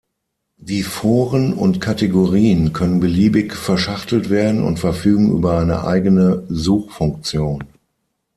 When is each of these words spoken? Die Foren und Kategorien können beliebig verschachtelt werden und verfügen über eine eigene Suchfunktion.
Die 0.57 0.81
Foren 0.81 1.53
und 1.53 1.79
Kategorien 1.79 2.73
können 2.73 2.99
beliebig 2.99 3.55
verschachtelt 3.55 4.31
werden 4.31 4.63
und 4.63 4.79
verfügen 4.79 5.29
über 5.29 5.59
eine 5.59 5.85
eigene 5.85 6.43
Suchfunktion. 6.49 7.65